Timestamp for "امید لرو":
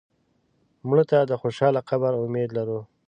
2.23-2.79